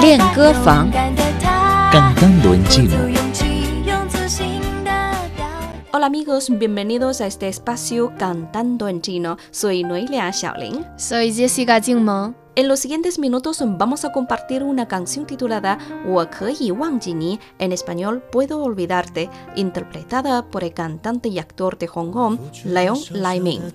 [0.00, 0.88] 练歌房，
[1.90, 3.07] 刚刚轮进。
[6.46, 9.38] bienvenidos a este espacio Cantando en Chino.
[9.50, 10.86] Soy Noelia Xiaolin.
[10.96, 12.36] Soy Jessica Jingmeng.
[12.54, 18.62] En los siguientes minutos vamos a compartir una canción titulada Wakayi Wangjini, en español Puedo
[18.62, 23.72] Olvidarte, interpretada por el cantante y actor de Hong Kong, Leon Lai Ming.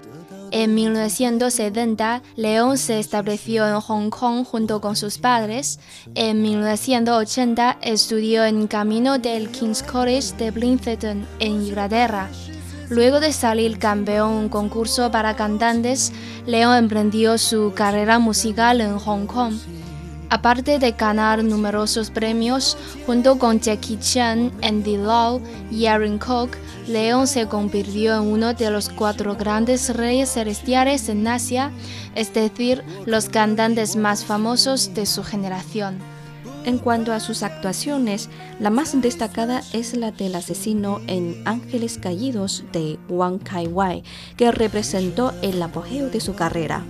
[0.51, 5.79] En 1970, Leon se estableció en Hong Kong junto con sus padres.
[6.15, 12.29] En 1980, estudió en camino del King's College de Blintheton, en Inglaterra.
[12.90, 16.12] Luego de salir campeón en un concurso para cantantes,
[16.44, 19.54] Leon emprendió su carrera musical en Hong Kong.
[20.28, 26.50] Aparte de ganar numerosos premios, junto con Jackie Chan, Andy Lau y Aaron Koch,
[26.88, 31.70] Leon se convirtió en uno de los cuatro grandes reyes celestiales en Asia,
[32.16, 35.98] es decir, los cantantes más famosos de su generación.
[36.64, 42.64] En cuanto a sus actuaciones, la más destacada es la del asesino en Ángeles Caídos
[42.72, 44.02] de Wang Kai-wai,
[44.36, 46.84] que representó el apogeo de su carrera.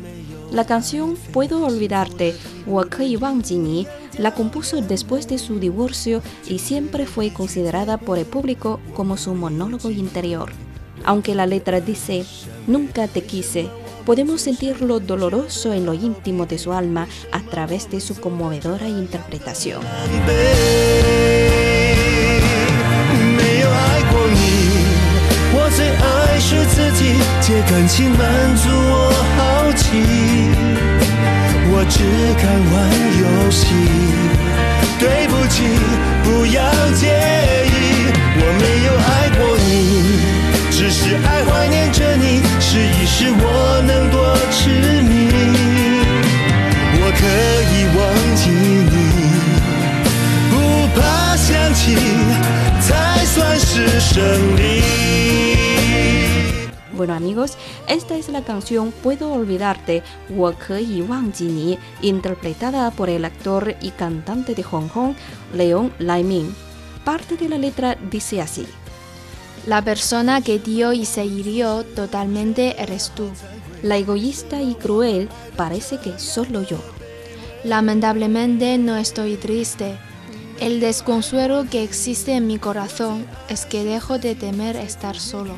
[0.50, 2.34] La canción Puedo olvidarte,
[2.66, 3.86] Wakei Wang Jini,
[4.18, 9.34] la compuso después de su divorcio y siempre fue considerada por el público como su
[9.34, 10.50] monólogo interior.
[11.04, 12.24] Aunque la letra dice,
[12.66, 13.68] Nunca te quise,
[14.04, 18.88] podemos sentir lo doloroso en lo íntimo de su alma a través de su conmovedora
[18.88, 19.80] interpretación.
[42.69, 44.69] 试一试我能多痴
[45.01, 45.13] 迷。
[46.97, 47.23] 我可
[47.71, 48.01] 以忘
[48.35, 48.49] 记
[48.91, 48.93] 你。
[50.51, 50.53] 不
[50.99, 50.99] 怕
[51.35, 51.95] 想起，
[52.81, 54.15] 才算是胜
[54.55, 54.83] 利。
[56.97, 64.55] Bueno amigos, esta es la canción Puedo olvidarte, 我可以忘记你, interpretada por el actor y cantante
[64.55, 65.13] de Hong Kong,
[65.53, 66.55] Leon Lai Ming.
[67.03, 68.65] Parte de la letra dice así.
[69.66, 73.30] La persona que dio y se hirió totalmente eres tú.
[73.82, 76.78] La egoísta y cruel parece que soy yo.
[77.64, 79.98] Lamentablemente no estoy triste.
[80.60, 85.54] El desconsuelo que existe en mi corazón es que dejo de temer estar solo.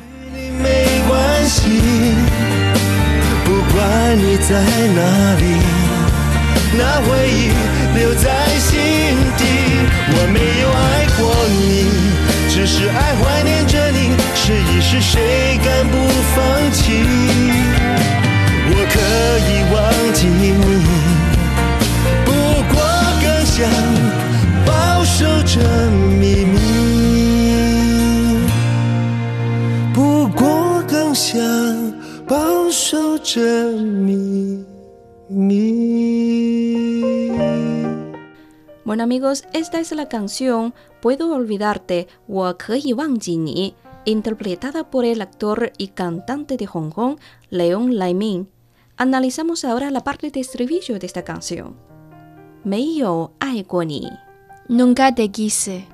[31.12, 31.38] 过更想
[32.26, 33.42] 保守着
[33.74, 34.66] 秘
[35.28, 35.78] 密。
[38.86, 46.56] Bueno amigos, esta es la canción Puedo olvidarte, 我可以忘记你, interpretada por el actor y cantante
[46.58, 47.18] de Hong Kong,
[47.50, 48.48] Leon Lai Ming.
[48.96, 51.76] Analizamos ahora la parte de estribillo de esta canción.
[52.64, 54.10] 没有爱过你.
[54.70, 55.86] Nunca te quise.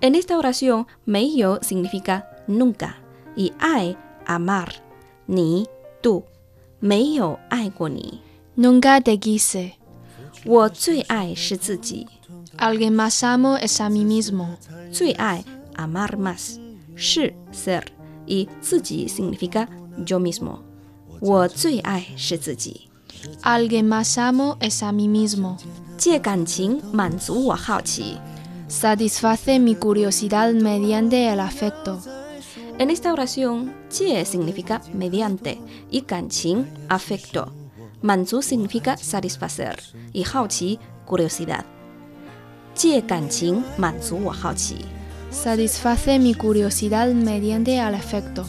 [0.00, 3.06] En esta oración, 没有 significa nunca
[3.36, 3.96] y ai,
[4.30, 4.68] amar,
[5.26, 5.66] ni,
[6.02, 6.24] tú.
[6.78, 8.20] 没有爱过你.
[8.56, 9.72] Nunca te quise.
[10.44, 12.06] 我最爱是自己.
[12.58, 14.56] Alguien más amo es a mí mismo.
[14.92, 15.44] 最爱
[15.74, 16.58] amar más,
[16.94, 17.84] 是 ser
[18.26, 19.66] y 自己 significa
[20.04, 20.58] yo mismo.
[21.20, 22.88] 我最爱是自己。
[23.42, 25.56] Alguien más amo es a mí mismo.
[25.96, 28.18] 借感情满足我好奇。
[28.68, 31.98] Satisface mi curiosidad mediante el afecto.
[32.77, 35.59] En esta oración, jie significa mediante
[35.89, 37.53] y kanqing, afecto.
[38.01, 39.77] Manzu significa satisfacer
[40.13, 41.65] y haoqi, curiosidad.
[42.75, 44.79] Jie kanqing manzu wo haoqi.
[45.29, 48.43] Satisface mi curiosidad mediante al afecto.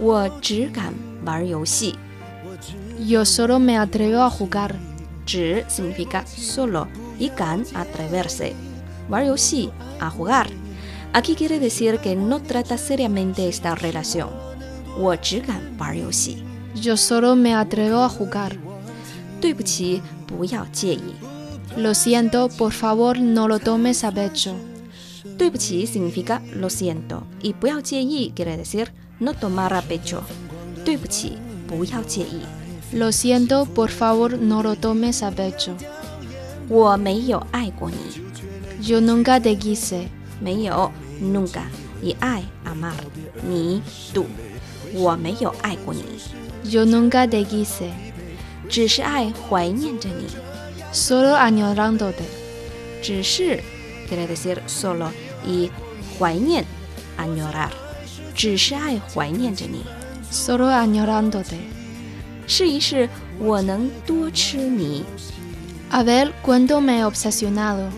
[0.00, 1.94] Wo zhi gan bar youxi.
[3.06, 4.74] Yo solo me atrevo a jugar.
[5.26, 8.54] Zhi significa solo y gan atreverse.
[9.08, 9.70] Bar youxi,
[10.00, 10.48] a jugar.
[11.13, 14.29] Aquí quiere decir que no trata seriamente esta relación.
[14.97, 16.37] 我只敢玩游戏。
[16.75, 18.51] Yo solo me atrevo a jugar.
[19.39, 21.13] 对不起，不要介意。
[21.77, 24.55] Lo siento, por favor no lo tomes a pecho.
[25.37, 28.87] 对不起 significa lo siento y 不要介意 quiere decir
[29.19, 30.21] no tomar a pecho.
[30.85, 32.41] 对不起，不要介意。
[32.93, 35.73] Lo siento, por favor no lo tomes a pecho.
[36.69, 37.97] 我没有爱过你，
[38.81, 40.07] Yo nunca te quise.
[40.41, 40.91] 没有
[41.21, 41.61] nunca
[42.01, 42.93] 以爱 amar
[43.47, 43.81] 你
[44.13, 44.25] tú，
[44.93, 46.03] 我没有爱过你，
[46.69, 47.91] Yo nunca te quise.
[48.69, 50.27] 只是爱怀念着你，
[50.91, 52.23] Solo añorándote.
[53.01, 53.59] 只是
[54.09, 55.09] quiere decir solo
[55.45, 55.69] 以
[56.17, 56.65] 怀念
[57.17, 57.69] añorar，
[58.33, 59.83] 只是爱怀念着你。
[60.31, 61.59] Solo añorándote.
[62.47, 63.07] 试一试，
[63.39, 65.03] 我能多痴迷。
[65.91, 67.89] A ver cuánto me he obsesionado.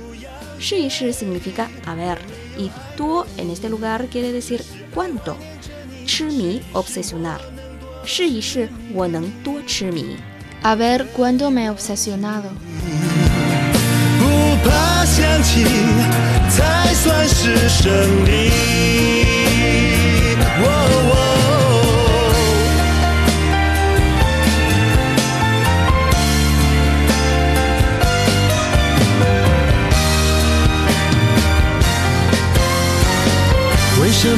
[0.59, 2.17] 试一试 significa a ver
[2.58, 4.62] y tuo en este lugar quiere decir
[4.94, 5.36] cuánto.
[6.04, 7.40] Chimi, obsesionar.
[8.04, 8.40] Shi
[9.66, 10.16] chimi.
[10.62, 12.50] A ver cuándo me he obsesionado.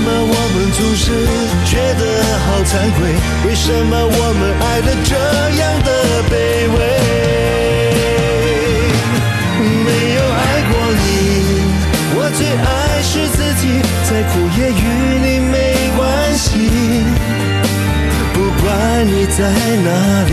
[0.05, 1.05] 么我们总是
[1.65, 2.03] 觉得
[2.45, 2.99] 好惭愧？
[3.47, 5.17] 为什么我们爱的这
[5.61, 5.89] 样的
[6.29, 6.33] 卑
[6.75, 6.79] 微？
[9.85, 11.03] 没有爱过你，
[12.17, 12.69] 我最爱
[13.03, 13.63] 是自己，
[14.05, 14.85] 再苦也与
[15.25, 15.55] 你没
[15.97, 16.01] 关
[16.37, 16.45] 系。
[18.35, 18.65] 不管
[19.07, 19.39] 你在
[19.85, 19.89] 哪
[20.29, 20.33] 里，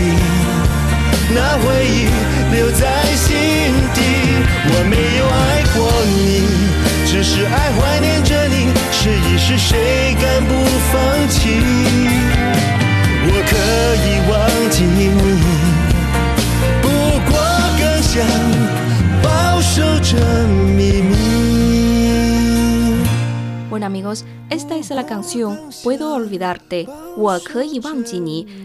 [24.50, 26.86] esta es la canción Puedo olvidarte,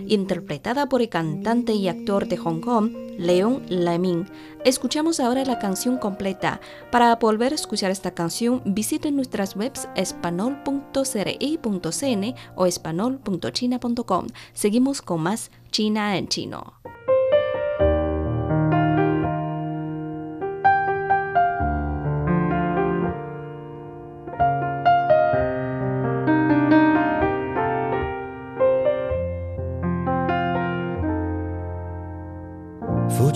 [0.07, 4.27] interpretada por el cantante y actor de Hong Kong, Leon Lemin.
[4.65, 6.59] Escuchamos ahora la canción completa.
[6.91, 14.27] Para volver a escuchar esta canción, visiten nuestras webs espanol.cri.cn o espanol.china.com.
[14.53, 16.73] Seguimos con más China en chino.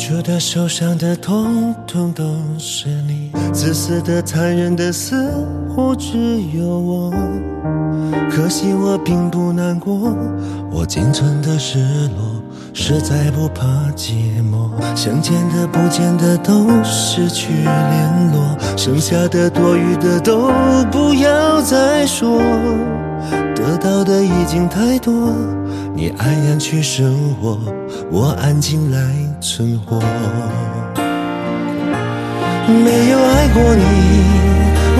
[0.01, 2.23] 付出的、受伤的，通通都
[2.57, 5.31] 是你；自私的、残忍的，似
[5.69, 7.13] 乎只有我。
[8.31, 10.11] 可惜我并不难过，
[10.71, 11.77] 我仅存的失
[12.17, 12.41] 落，
[12.73, 13.63] 实在不怕
[13.95, 14.71] 寂寞。
[14.95, 20.49] 想见的、不见的都失去联络，剩下的、多余的都
[20.91, 22.41] 不要再说。
[23.55, 25.31] 得到的已经太多，
[25.93, 27.59] 你安然去生活，
[28.09, 28.97] 我安静来
[29.41, 29.99] 存活。
[32.67, 33.83] 没有爱过你，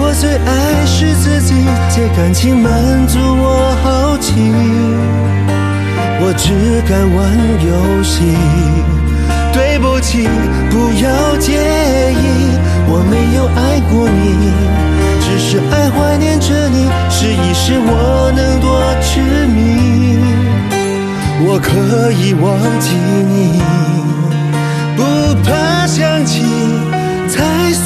[0.01, 1.53] 我最爱是自己，
[1.89, 4.33] 借感情满足我好奇。
[6.23, 7.17] 我只敢玩
[7.65, 8.35] 游戏，
[9.53, 10.27] 对不起，
[10.69, 11.53] 不要介
[12.11, 12.57] 意，
[12.89, 14.51] 我没有爱过你。
[15.21, 20.19] 只是爱怀念着你，试一试我能多痴迷。
[21.43, 22.95] 我可以忘记
[23.31, 23.61] 你，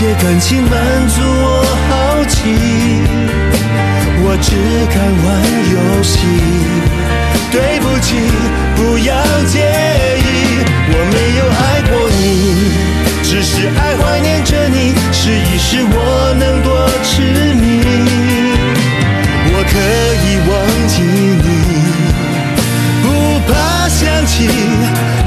[0.00, 0.72] 些，感情满
[1.08, 2.40] 足我好奇。
[4.22, 4.48] 我只
[4.88, 5.28] 敢玩
[5.74, 6.16] 游戏，
[7.52, 8.16] 对不起，
[8.76, 9.12] 不要
[9.44, 9.60] 介
[10.16, 12.20] 意，我没有爱过你，
[13.22, 15.94] 只是爱怀念着你，试一试我
[16.38, 17.20] 能多痴
[17.60, 17.84] 迷，
[19.52, 19.76] 我可
[20.24, 20.50] 以忘
[20.88, 20.94] 记
[21.44, 21.46] 你，
[23.02, 23.04] 不
[23.52, 23.52] 怕
[23.90, 24.48] 想起，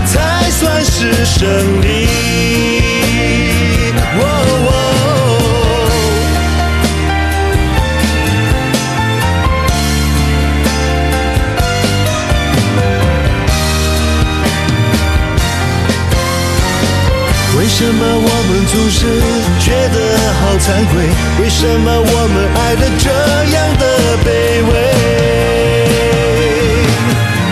[0.07, 1.45] 才算是胜
[1.83, 2.12] 利。
[20.63, 20.95] 惭愧？
[21.41, 23.09] 为什么我们爱的这
[23.51, 23.83] 样的
[24.23, 24.27] 卑
[24.63, 24.71] 微？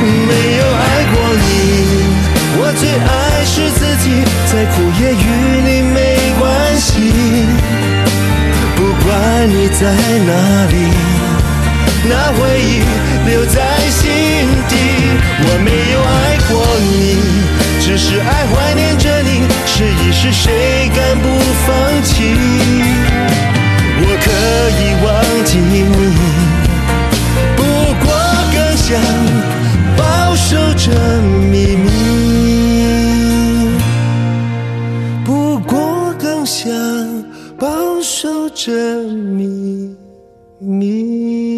[0.01, 1.43] 没有爱过你，
[2.55, 3.11] 我最爱
[3.43, 4.05] 是自己，
[4.47, 5.27] 再苦也与
[5.61, 5.99] 你没
[6.39, 6.41] 关
[6.77, 6.89] 系。
[8.77, 9.09] 不管
[9.49, 9.81] 你在
[10.25, 10.31] 哪
[10.71, 10.73] 里，
[12.07, 12.79] 那回忆
[13.29, 13.99] 留在心
[36.45, 36.71] 想
[37.57, 38.71] 保守着
[39.03, 39.95] 秘
[40.59, 41.50] 密。